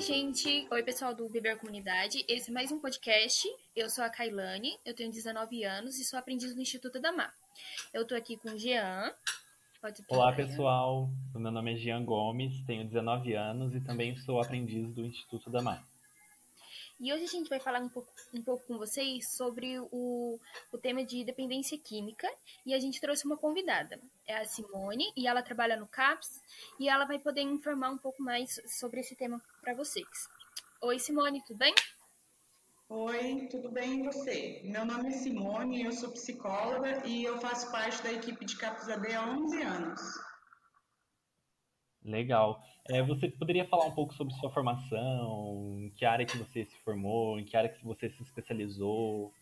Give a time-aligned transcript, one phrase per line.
[0.00, 0.66] Oi, gente.
[0.70, 2.24] Oi, pessoal do Beber Comunidade.
[2.26, 3.46] Esse é mais um podcast.
[3.76, 7.30] Eu sou a Kailane, eu tenho 19 anos e sou aprendiz do Instituto da Mar.
[7.92, 9.12] Eu tô aqui com o Jean.
[10.08, 11.10] Olá, pessoal.
[11.34, 15.60] Meu nome é Jean Gomes, tenho 19 anos e também sou aprendiz do Instituto da
[15.60, 15.86] Mar.
[17.00, 20.38] E hoje a gente vai falar um pouco, um pouco com vocês sobre o,
[20.70, 22.28] o tema de dependência química.
[22.66, 26.42] E a gente trouxe uma convidada, é a Simone, e ela trabalha no CAPS,
[26.78, 30.06] e ela vai poder informar um pouco mais sobre esse tema para vocês.
[30.82, 31.74] Oi, Simone, tudo bem?
[32.90, 34.60] Oi, tudo bem e você?
[34.64, 38.90] Meu nome é Simone, eu sou psicóloga e eu faço parte da equipe de CAPS
[38.90, 40.00] AD há 11 anos.
[42.04, 42.62] Legal.
[42.88, 46.76] É, você poderia falar um pouco sobre sua formação, em que área que você se
[46.84, 49.32] formou, em que área que você se especializou?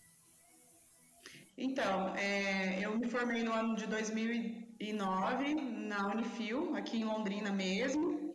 [1.56, 8.32] Então, é, eu me formei no ano de 2009 na Unifil, aqui em Londrina mesmo,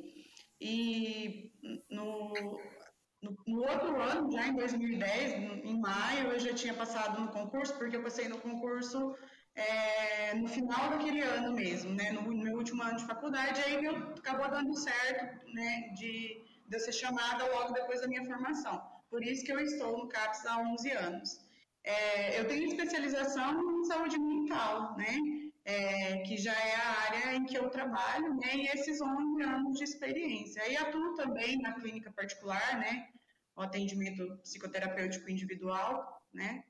[0.59, 1.52] e
[1.89, 2.33] no,
[3.22, 7.78] no, no, outro ano, já em 2010, em maio, eu já tinha passado no concurso,
[7.78, 9.16] porque eu passei no concurso
[9.56, 13.96] é, no final daquele ano mesmo, né, no meu último ano de faculdade, aí meu,
[13.96, 18.81] acabou dando certo, né, de, de eu ser chamada logo depois da minha formação.
[19.09, 21.40] Por isso que eu estou no CAPS há 11 anos.
[21.84, 25.18] É, eu tenho especialização em saúde mental, né,
[25.66, 29.78] é, que já é a área em que eu trabalho, né, e esses 11 anos
[29.78, 30.68] de experiência.
[30.68, 33.08] E atuo também na clínica particular, né,
[33.56, 36.64] o atendimento psicoterapêutico individual, né,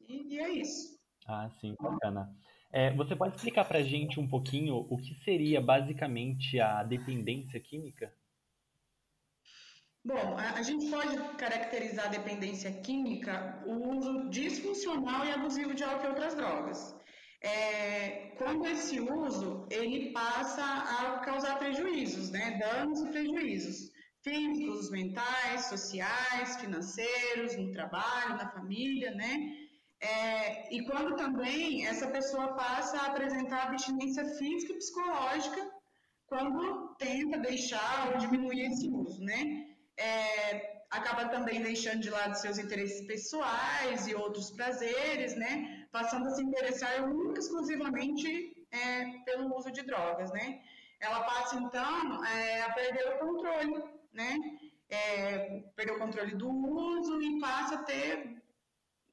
[0.00, 1.01] e, e é isso.
[1.26, 2.34] Ah, sim, bacana.
[2.72, 7.60] É, você pode explicar para a gente um pouquinho o que seria basicamente a dependência
[7.60, 8.12] química?
[10.04, 16.06] Bom, a, gente pode caracterizar a dependência química o uso disfuncional e abusivo de álcool
[16.06, 16.96] e outras drogas.
[17.40, 23.92] É, quando esse uso ele passa a causar prejuízos, né, danos e prejuízos
[24.22, 29.68] físicos, mentais, sociais, financeiros, no trabalho, na família, né?
[30.02, 35.70] É, e quando também essa pessoa passa a apresentar abstinência física e psicológica
[36.26, 39.66] quando tenta deixar ou diminuir esse uso, né?
[39.96, 45.86] É, acaba também deixando de lado seus interesses pessoais e outros prazeres, né?
[45.92, 50.62] Passando a se interessar única exclusivamente é, pelo uso de drogas, né?
[50.98, 54.36] Ela passa então é, a perder o controle, né?
[54.88, 58.41] É, perder o controle do uso e passa a ter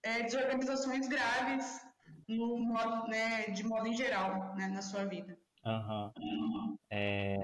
[0.03, 1.85] é, desorganizações graves
[2.27, 5.37] no modo, né, de modo em geral né, na sua vida.
[5.65, 6.77] Uhum.
[6.89, 7.37] É,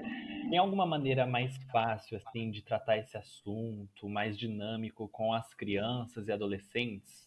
[0.48, 6.28] tem alguma maneira mais fácil assim de tratar esse assunto, mais dinâmico com as crianças
[6.28, 7.26] e adolescentes?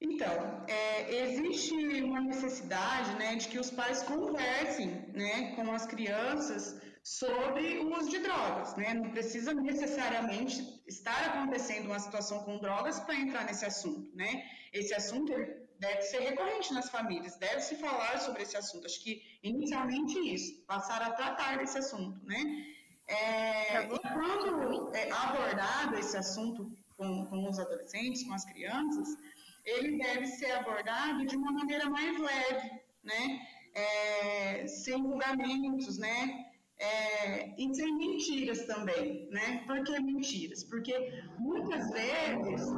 [0.00, 6.80] Então, é, existe uma necessidade né, de que os pais conversem né, com as crianças
[7.06, 8.92] sobre o uso de drogas, né?
[8.92, 14.42] Não precisa necessariamente estar acontecendo uma situação com drogas para entrar nesse assunto, né?
[14.72, 15.32] Esse assunto
[15.78, 18.86] deve ser recorrente nas famílias, deve se falar sobre esse assunto.
[18.86, 22.42] Acho que inicialmente isso, passar a tratar desse assunto, né?
[23.06, 29.16] É, e quando é abordado esse assunto com, com os adolescentes, com as crianças,
[29.64, 32.68] ele deve ser abordado de uma maneira mais leve,
[33.04, 33.46] né?
[33.74, 36.45] É, sem julgamentos, né?
[36.78, 39.64] É, e sem mentiras também, né?
[39.66, 40.62] Por que mentiras?
[40.64, 40.94] Porque
[41.38, 42.68] muitas vezes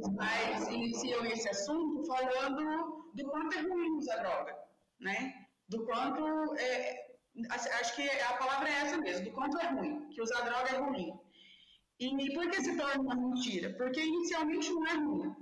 [0.00, 4.54] os pais iniciam esse assunto falando do quanto é ruim usar droga,
[5.00, 5.46] né?
[5.68, 7.06] Do quanto, é,
[7.48, 10.78] acho que a palavra é essa mesmo, do quanto é ruim, que usar droga é
[10.78, 11.12] ruim.
[11.98, 13.74] E por que se torna uma mentira?
[13.76, 15.34] Porque inicialmente não é ruim,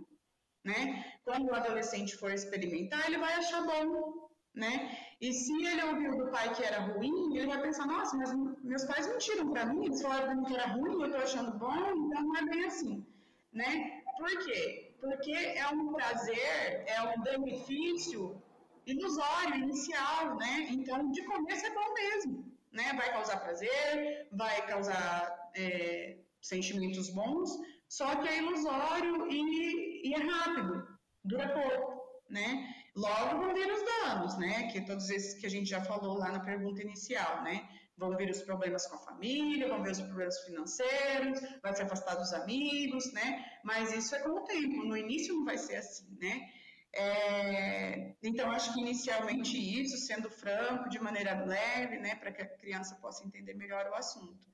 [0.64, 1.12] né?
[1.25, 5.07] Quando o adolescente for experimentar, ele vai achar bom, né?
[5.20, 8.84] E se ele ouviu do pai que era ruim, ele vai pensar, nossa, mas meus
[8.84, 12.36] pais mentiram para mim, eles falaram que era ruim, eu tô achando bom, então não
[12.36, 13.04] é bem assim,
[13.52, 14.02] né?
[14.16, 14.94] Por quê?
[15.00, 18.40] Porque é um prazer, é um benefício
[18.86, 20.68] ilusório, inicial, né?
[20.70, 22.93] Então, de começo é bom mesmo, né?
[22.94, 27.58] Vai causar prazer, vai causar é, sentimentos bons,
[27.88, 30.87] só que é ilusório e, e é rápido,
[31.25, 32.77] dura pouco, né?
[32.98, 34.68] Logo vão vir os danos, né?
[34.72, 37.68] Que todos esses que a gente já falou lá na pergunta inicial, né?
[37.96, 42.16] Vão vir os problemas com a família, vão vir os problemas financeiros, vai se afastar
[42.16, 43.44] dos amigos, né?
[43.64, 46.48] Mas isso é com o tempo, no início não vai ser assim, né?
[46.92, 52.48] É, então, acho que inicialmente isso, sendo franco, de maneira leve, né, para que a
[52.48, 54.48] criança possa entender melhor o assunto.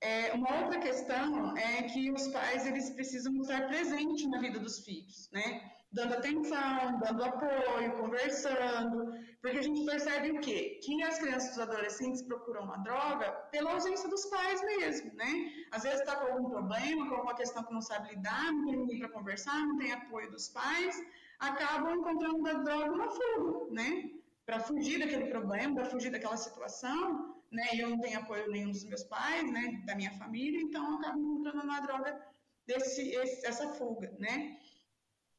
[0.00, 4.78] É, uma outra questão é que os pais eles precisam estar presentes na vida dos
[4.84, 5.72] filhos, né?
[5.90, 10.78] dando atenção, dando apoio, conversando, porque a gente percebe o quê?
[10.82, 15.50] Que as crianças e os adolescentes procuram a droga pela ausência dos pais mesmo, né?
[15.70, 18.76] Às vezes está com algum problema, com alguma questão que não sabe lidar, não tem
[18.76, 21.02] ninguém para conversar, não tem apoio dos pais,
[21.38, 24.10] acabam encontrando da droga uma fuga, né?
[24.44, 27.68] Para fugir daquele problema, para fugir daquela situação, né?
[27.74, 29.82] Eu não tenho apoio nenhum dos meus pais, né?
[29.84, 32.20] Da minha família, então acabam encontrando na droga
[32.66, 34.58] desse, esse, essa fuga, né?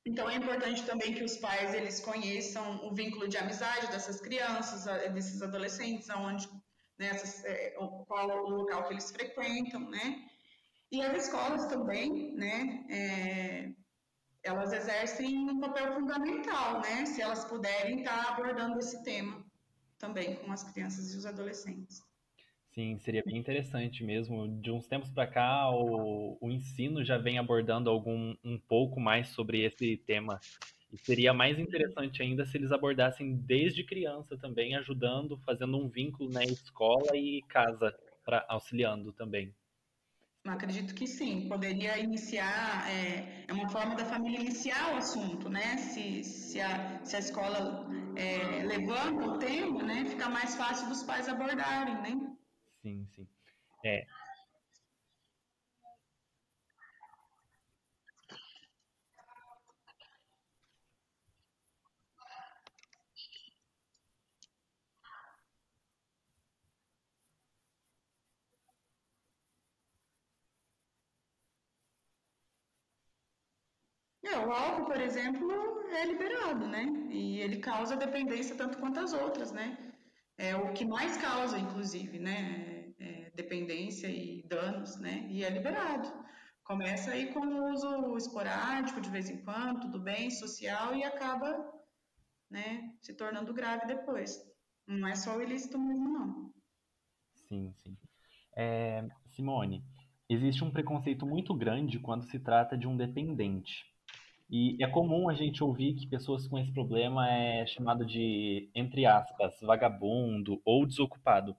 [0.06, 4.86] Então é importante também que os pais eles conheçam o vínculo de amizade dessas crianças,
[5.14, 6.48] desses adolescentes, aonde,
[6.98, 7.72] né, essas, é,
[8.08, 10.26] qual é o local que eles frequentam, né?
[10.92, 12.86] E as escolas também, né?
[12.90, 13.72] É,
[14.42, 17.06] elas exercem um papel fundamental, né?
[17.06, 19.49] Se elas puderem estar abordando esse tema
[20.00, 22.01] também com as crianças e os adolescentes.
[22.72, 24.48] Sim, seria bem interessante mesmo.
[24.62, 29.30] De uns tempos para cá, o, o ensino já vem abordando algum um pouco mais
[29.30, 30.40] sobre esse tema.
[30.92, 36.31] E seria mais interessante ainda se eles abordassem desde criança também, ajudando, fazendo um vínculo
[36.31, 37.94] na né, escola e casa,
[38.24, 39.54] pra, auxiliando também.
[40.45, 45.77] Acredito que sim, poderia iniciar, é, é, uma forma da família iniciar o assunto, né?
[45.77, 50.06] Se, se, a, se a escola é, levanta o tema, né?
[50.06, 52.36] Fica mais fácil dos pais abordarem, né?
[52.81, 53.27] Sim, sim.
[53.86, 54.06] É.
[74.31, 75.48] É, o álcool, por exemplo,
[75.92, 76.86] é liberado, né?
[77.10, 79.94] E ele causa dependência tanto quanto as outras, né?
[80.38, 82.94] É o que mais causa, inclusive, né?
[83.00, 85.26] É, é dependência e danos, né?
[85.30, 86.08] E é liberado.
[86.64, 91.68] Começa aí com o uso esporádico, de vez em quando, tudo bem, social, e acaba,
[92.48, 94.38] né, se tornando grave depois.
[94.86, 96.54] Não é só o ilícito mesmo, não.
[97.48, 97.98] Sim, sim.
[98.56, 99.84] É, Simone,
[100.30, 103.88] existe um preconceito muito grande quando se trata de um dependente.
[104.50, 109.06] E é comum a gente ouvir que pessoas com esse problema é chamado de, entre
[109.06, 111.56] aspas, vagabundo ou desocupado.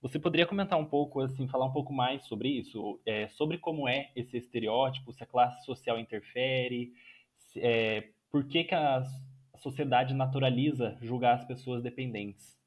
[0.00, 3.00] Você poderia comentar um pouco, assim, falar um pouco mais sobre isso?
[3.04, 6.92] É, sobre como é esse estereótipo, se a classe social interfere,
[7.36, 9.02] se, é, por que, que a
[9.56, 12.57] sociedade naturaliza julgar as pessoas dependentes?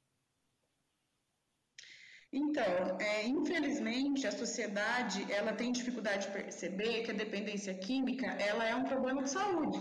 [2.34, 8.66] Então, é, infelizmente, a sociedade ela tem dificuldade de perceber que a dependência química ela
[8.66, 9.78] é um problema de saúde,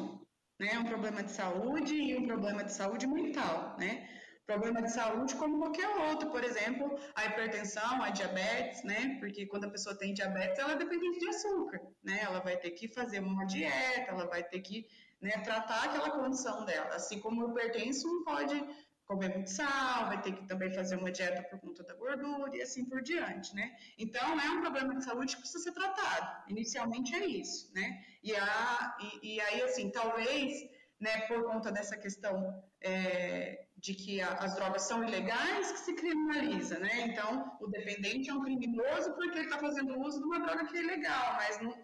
[0.59, 0.77] né?
[0.79, 4.09] Um problema de saúde e um problema de saúde mental, né?
[4.45, 9.17] Problema de saúde como qualquer outro, por exemplo, a hipertensão, a diabetes, né?
[9.21, 12.19] Porque quando a pessoa tem diabetes, ela é dependente de açúcar, né?
[12.21, 14.89] Ela vai ter que fazer uma dieta, ela vai ter que
[15.21, 16.97] né, tratar aquela condição dela.
[16.97, 18.61] Assim como o hipertenso não pode
[19.11, 22.63] comer muito sal, vai ter que também fazer uma dieta por conta da gordura e
[22.63, 23.77] assim por diante, né?
[23.99, 26.49] Então, é um problema de saúde que precisa ser tratado.
[26.49, 28.05] Inicialmente é isso, né?
[28.23, 30.53] E, a, e, e aí, assim, talvez,
[31.01, 35.95] né, por conta dessa questão é, de que a, as drogas são ilegais, que se
[35.95, 37.01] criminaliza, né?
[37.01, 40.77] Então, o dependente é um criminoso porque ele está fazendo uso de uma droga que
[40.77, 41.75] é ilegal, mas não,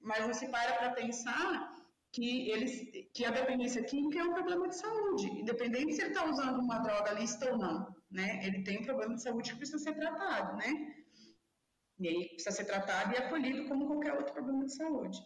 [0.00, 1.73] mas não se para para pensar
[2.14, 6.24] que, eles, que a dependência química é um problema de saúde, independente se ele está
[6.24, 8.40] usando uma droga lista ou não, né?
[8.46, 10.94] Ele tem um problema de saúde que precisa ser tratado, né?
[11.98, 15.18] E aí precisa ser tratado e acolhido como qualquer outro problema de saúde.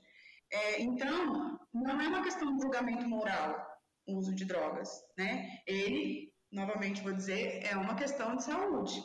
[0.51, 3.69] É, então, não é uma questão de julgamento moral
[4.07, 5.61] o uso de drogas, né?
[5.67, 8.99] Ele, novamente vou dizer, é uma questão de saúde.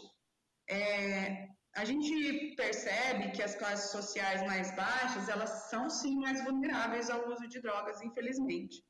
[0.70, 7.10] É, a gente percebe que as classes sociais mais baixas, elas são sim mais vulneráveis
[7.10, 8.84] ao uso de drogas, infelizmente.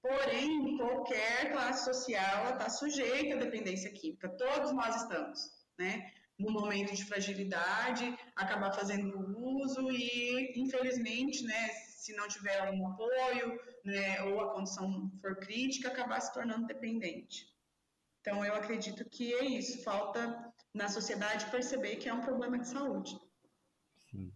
[0.00, 5.40] Porém, qualquer classe social está sujeita à dependência química, todos nós estamos,
[5.78, 6.12] né?
[6.38, 13.60] No momento de fragilidade, acabar fazendo uso e, infelizmente, né, se não tiver um apoio,
[13.84, 17.51] né, ou a condição for crítica, acabar se tornando dependente.
[18.22, 22.68] Então, eu acredito que é isso, falta na sociedade perceber que é um problema de
[22.68, 23.18] saúde.
[24.08, 24.32] Sim.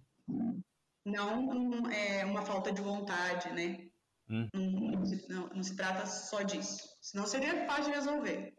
[1.05, 3.89] Não um, é, uma falta de vontade, né?
[4.29, 4.49] Hum.
[4.53, 6.97] Não, não, não, se trata só disso.
[7.01, 8.55] Senão seria fácil de resolver.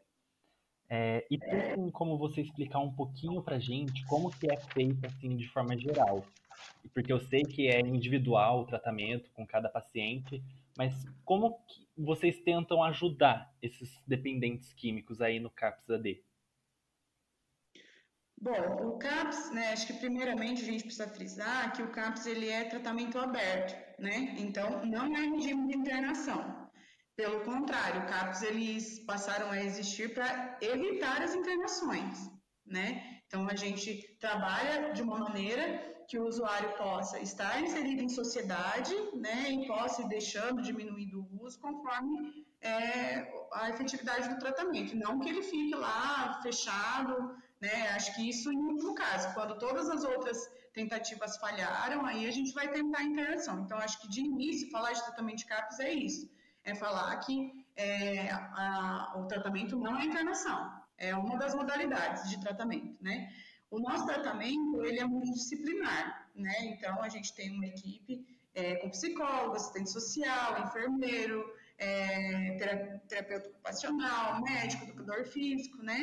[0.90, 5.36] É, e tem como você explicar um pouquinho pra gente como que é feito assim
[5.36, 6.26] de forma geral?
[6.94, 10.42] Porque eu sei que é individual o tratamento com cada paciente,
[10.78, 10.94] mas
[11.26, 11.60] como
[11.98, 16.24] vocês tentam ajudar esses dependentes químicos aí no CAPS-AD?
[18.40, 22.48] Bom, o CAPS, né, acho que primeiramente a gente precisa frisar que o CAPS ele
[22.48, 24.36] é tratamento aberto, né?
[24.38, 26.70] Então não é regime de internação.
[27.16, 32.30] Pelo contrário, o CAPS eles passaram a existir para evitar as internações,
[32.64, 33.22] né?
[33.26, 38.96] Então a gente trabalha de uma maneira que o usuário possa estar inserido em sociedade,
[39.14, 45.20] né, e possa ir deixando, diminuindo o uso conforme é, a efetividade do tratamento, não
[45.20, 50.04] que ele fique lá fechado, né, acho que isso em último caso, quando todas as
[50.06, 53.62] outras tentativas falharam, aí a gente vai tentar a interação.
[53.62, 56.30] Então, acho que de início, falar de tratamento de CAPS é isso,
[56.64, 62.40] é falar que é, a, o tratamento não é internação, é uma das modalidades de
[62.40, 63.30] tratamento, né,
[63.70, 66.56] o nosso tratamento, ele é multidisciplinar, né?
[66.66, 71.46] Então, a gente tem uma equipe é, com psicólogo, assistente social, enfermeiro,
[71.78, 72.58] é,
[73.08, 76.02] terapeuta ocupacional, médico, educador físico, né?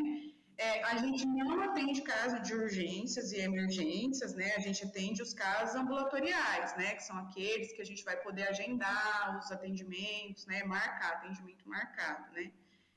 [0.57, 4.55] É, a gente não atende casos de urgências e emergências, né?
[4.55, 6.95] A gente atende os casos ambulatoriais, né?
[6.95, 10.63] Que são aqueles que a gente vai poder agendar os atendimentos, né?
[10.63, 12.53] Marcar, atendimento marcado, né?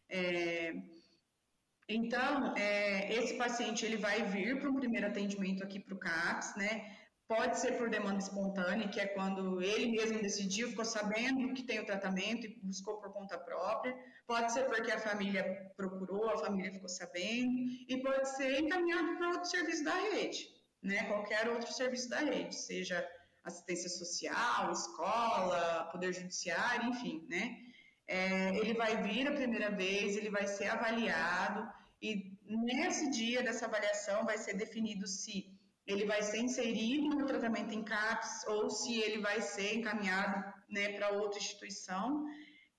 [0.07, 0.75] É,
[1.89, 6.55] então, é, esse paciente ele vai vir para um primeiro atendimento aqui para o CAPS,
[6.57, 6.97] né?
[7.29, 11.79] Pode ser por demanda espontânea, que é quando ele mesmo decidiu, ficou sabendo que tem
[11.79, 13.97] o tratamento e buscou por conta própria.
[14.25, 17.51] Pode ser porque a família procurou, a família ficou sabendo.
[17.87, 20.47] E pode ser encaminhado para outro serviço da rede,
[20.81, 21.05] né?
[21.05, 23.05] Qualquer outro serviço da rede, seja
[23.43, 27.57] assistência social, escola, poder judiciário, enfim, né?
[28.07, 33.65] É, ele vai vir a primeira vez, ele vai ser avaliado e nesse dia dessa
[33.65, 38.99] avaliação vai ser definido se ele vai ser inserido no tratamento em CAPS ou se
[38.99, 42.25] ele vai ser encaminhado né, para outra instituição.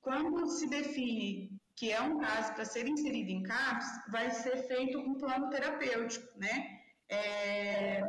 [0.00, 4.98] Quando se define que é um caso para ser inserido em CAPS, vai ser feito
[4.98, 6.80] um plano terapêutico, né?
[7.08, 8.02] É,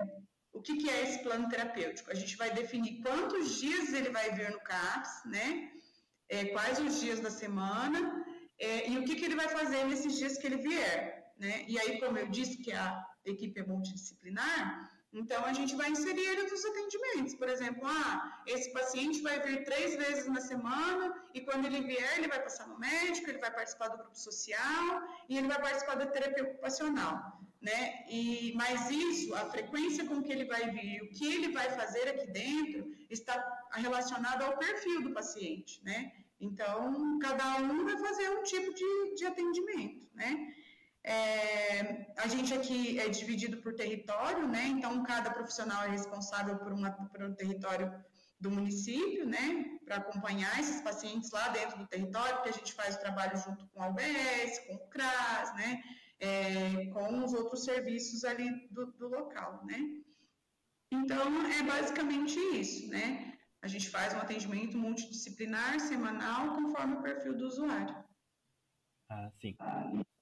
[0.51, 2.11] o que, que, é esse plano terapêutico?
[2.11, 5.71] A gente vai definir quantos dias ele vai vir no CAPS, né?
[6.29, 8.18] é, quais os dias da semana
[8.59, 11.33] é, e o que, que ele vai fazer nesses dias que ele vier.
[11.37, 11.65] Né?
[11.67, 16.21] E aí, como eu disse que a equipe é multidisciplinar, então a gente vai inserir
[16.21, 17.33] ele nos atendimentos.
[17.33, 22.17] Por exemplo, ah, esse paciente vai vir três vezes na semana e quando ele vier,
[22.17, 25.95] ele vai passar no médico, ele vai participar do grupo social e ele vai participar
[25.95, 27.39] da terapia ocupacional.
[27.61, 28.05] Né?
[28.09, 32.07] E, mas isso, a frequência com que ele vai vir, o que ele vai fazer
[32.07, 33.35] aqui dentro, está
[33.73, 36.13] relacionado ao perfil do paciente, né?
[36.39, 40.53] Então, cada um vai fazer um tipo de, de atendimento, né?
[41.03, 44.67] É, a gente aqui é dividido por território, né?
[44.67, 47.91] Então, cada profissional é responsável por, uma, por um território
[48.39, 49.79] do município, né?
[49.83, 53.67] Para acompanhar esses pacientes lá dentro do território, porque a gente faz o trabalho junto
[53.67, 55.83] com a UBS, com o CRAS, né?
[56.19, 59.79] É, com os outros serviços ali do, do local, né?
[60.91, 63.28] Então, é basicamente isso, né?
[63.61, 67.93] A gente faz um atendimento multidisciplinar, semanal, conforme o perfil do usuário.
[69.09, 69.55] Ah, sim.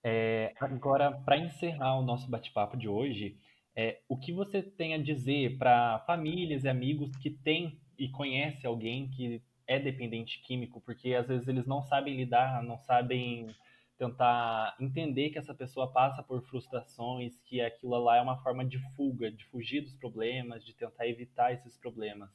[0.03, 3.38] É, agora, para encerrar o nosso bate-papo de hoje,
[3.75, 8.65] é, o que você tem a dizer para famílias e amigos que têm e conhecem
[8.65, 13.53] alguém que é dependente químico, porque às vezes eles não sabem lidar, não sabem
[13.98, 18.79] tentar entender que essa pessoa passa por frustrações, que aquilo lá é uma forma de
[18.96, 22.29] fuga, de fugir dos problemas, de tentar evitar esses problemas.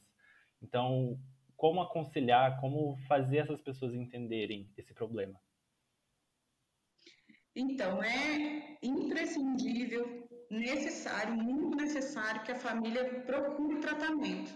[0.63, 1.19] Então,
[1.57, 5.39] como aconselhar, como fazer essas pessoas entenderem esse problema?
[7.55, 14.51] Então, é imprescindível, necessário, muito necessário que a família procure tratamento,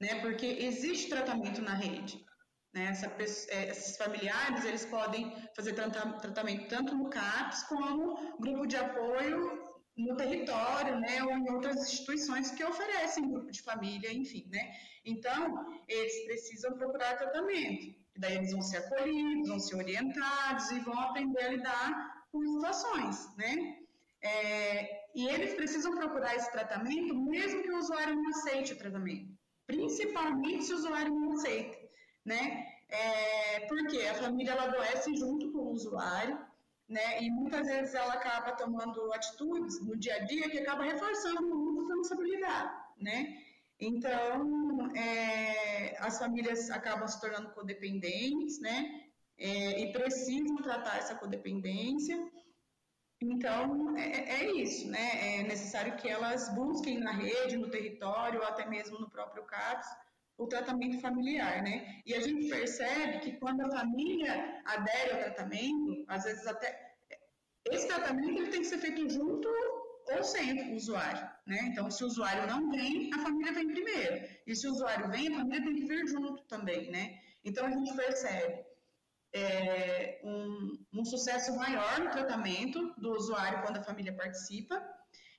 [0.00, 0.20] né?
[0.20, 2.24] Porque existe tratamento na rede.
[2.74, 2.88] Né?
[2.88, 3.06] Essa,
[3.50, 9.65] é, esses familiares, eles podem fazer tratamento tanto no CAPS como grupo de apoio
[9.96, 14.74] no território, né, ou em outras instituições que oferecem grupo de família, enfim, né.
[15.04, 17.94] Então, eles precisam procurar tratamento.
[18.18, 23.36] Daí eles vão ser acolhidos, vão ser orientados e vão aprender a lidar com situações,
[23.36, 23.78] né.
[24.22, 29.32] É, e eles precisam procurar esse tratamento mesmo que o usuário não aceite o tratamento,
[29.66, 31.86] principalmente se o usuário não aceita
[32.26, 32.66] né?
[32.88, 36.38] É, porque a família ela adoece junto com o usuário,
[36.88, 37.22] né?
[37.22, 41.82] E muitas vezes ela acaba tomando atitudes no dia a dia que acaba reforçando uma
[41.82, 43.42] responsabilidade, né?
[43.78, 49.02] Então, é, as famílias acabam se tornando codependentes, né?
[49.38, 52.16] É, e precisam tratar essa codependência.
[53.20, 55.40] Então, é, é, isso, né?
[55.40, 59.86] É necessário que elas busquem na rede, no território, até mesmo no próprio CAPS,
[60.38, 62.02] o tratamento familiar, né?
[62.04, 66.94] E a gente percebe que quando a família adere ao tratamento, às vezes até
[67.70, 69.48] esse tratamento ele tem que ser feito junto
[70.12, 71.58] ou sem o usuário, né?
[71.62, 74.28] Então, se o usuário não vem, a família vem primeiro.
[74.46, 77.18] E se o usuário vem, a família tem que vir junto também, né?
[77.44, 78.64] Então, a gente percebe
[79.34, 84.82] é, um, um sucesso maior no tratamento do usuário quando a família participa.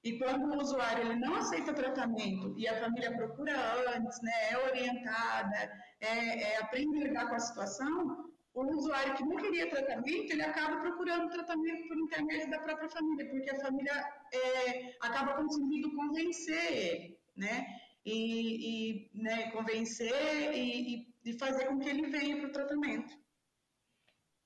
[0.04, 3.54] E quando o usuário ele não aceita tratamento e a família procura
[3.96, 9.24] antes, né, é orientada, é, é, aprende a lidar com a situação, o usuário que
[9.24, 13.94] não queria tratamento, ele acaba procurando tratamento por intermédio da própria família, porque a família
[14.34, 17.68] é, acaba conseguindo convencer ele, né?
[18.04, 23.14] E, e né, convencer e, e fazer com que ele venha para o tratamento.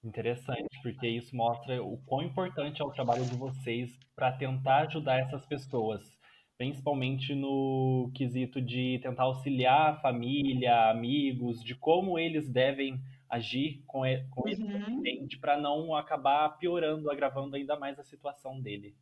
[0.04, 5.20] Interessante, porque isso mostra o quão importante é o trabalho de vocês para tentar ajudar
[5.20, 6.02] essas pessoas,
[6.58, 14.02] principalmente no quesito de tentar auxiliar a família, amigos, de como eles devem agir com,
[14.32, 15.04] com esse uhum.
[15.40, 18.96] para não acabar piorando, agravando ainda mais a situação dele.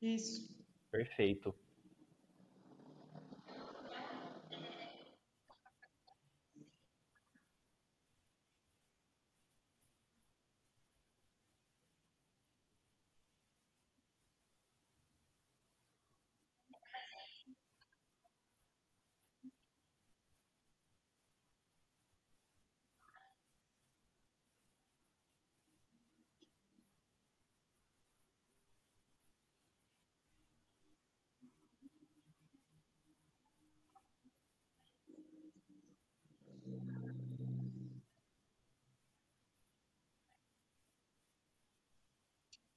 [0.00, 0.52] Isso.
[0.90, 1.54] Perfeito.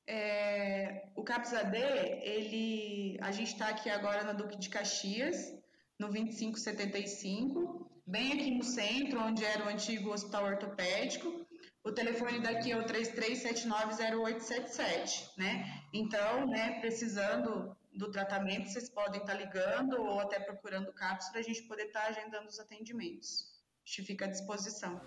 [0.07, 5.51] É, o CAPS-AD, ele, a gente está aqui agora na Duque de Caxias,
[5.99, 11.43] no 2575, bem aqui no centro, onde era o antigo hospital ortopédico.
[11.83, 15.83] O telefone daqui é o 33790877, né?
[15.93, 21.29] Então, né, precisando do tratamento, vocês podem estar tá ligando ou até procurando o CAPS
[21.29, 23.55] para a gente poder estar tá agendando os atendimentos.
[23.85, 24.99] A gente fica à disposição.